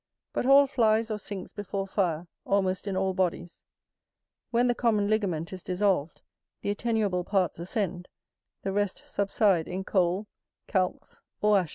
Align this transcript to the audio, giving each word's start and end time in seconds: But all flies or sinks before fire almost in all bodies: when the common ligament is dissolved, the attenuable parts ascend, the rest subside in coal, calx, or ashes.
But 0.33 0.47
all 0.47 0.65
flies 0.65 1.11
or 1.11 1.19
sinks 1.19 1.51
before 1.51 1.85
fire 1.85 2.25
almost 2.43 2.87
in 2.87 2.97
all 2.97 3.13
bodies: 3.13 3.61
when 4.49 4.65
the 4.65 4.73
common 4.73 5.07
ligament 5.07 5.53
is 5.53 5.61
dissolved, 5.61 6.21
the 6.61 6.71
attenuable 6.73 7.23
parts 7.23 7.59
ascend, 7.59 8.07
the 8.63 8.71
rest 8.71 8.97
subside 9.05 9.67
in 9.67 9.83
coal, 9.83 10.25
calx, 10.65 11.21
or 11.39 11.59
ashes. 11.59 11.69